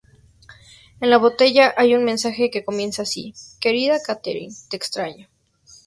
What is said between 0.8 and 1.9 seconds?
En la botella